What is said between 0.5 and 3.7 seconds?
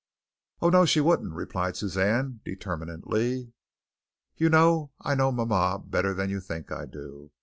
"Oh, no, she wouldn't," replied Suzanne determinedly.